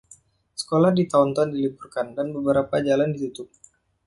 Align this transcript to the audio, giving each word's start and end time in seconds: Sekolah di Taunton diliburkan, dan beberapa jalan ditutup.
Sekolah 0.59 0.89
di 0.97 1.03
Taunton 1.11 1.47
diliburkan, 1.55 2.07
dan 2.17 2.27
beberapa 2.35 2.75
jalan 2.87 3.09
ditutup. 3.15 3.49